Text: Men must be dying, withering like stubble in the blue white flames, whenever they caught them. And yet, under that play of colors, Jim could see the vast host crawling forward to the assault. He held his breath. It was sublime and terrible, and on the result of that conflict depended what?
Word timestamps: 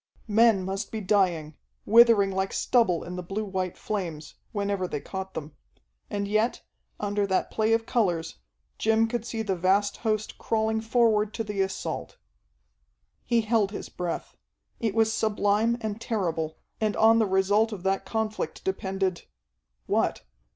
Men 0.27 0.63
must 0.63 0.91
be 0.91 0.99
dying, 0.99 1.53
withering 1.85 2.31
like 2.31 2.53
stubble 2.53 3.03
in 3.03 3.17
the 3.17 3.21
blue 3.21 3.45
white 3.45 3.77
flames, 3.77 4.33
whenever 4.51 4.87
they 4.87 4.99
caught 4.99 5.35
them. 5.35 5.55
And 6.09 6.27
yet, 6.27 6.63
under 6.99 7.27
that 7.27 7.51
play 7.51 7.71
of 7.73 7.85
colors, 7.85 8.37
Jim 8.79 9.07
could 9.07 9.27
see 9.27 9.43
the 9.43 9.55
vast 9.55 9.97
host 9.97 10.39
crawling 10.39 10.81
forward 10.81 11.35
to 11.35 11.43
the 11.43 11.61
assault. 11.61 12.17
He 13.25 13.41
held 13.41 13.69
his 13.69 13.89
breath. 13.89 14.35
It 14.79 14.95
was 14.95 15.13
sublime 15.13 15.77
and 15.81 16.01
terrible, 16.01 16.57
and 16.81 16.95
on 16.95 17.19
the 17.19 17.27
result 17.27 17.71
of 17.71 17.83
that 17.83 18.03
conflict 18.03 18.63
depended 18.63 19.25
what? 19.85 20.23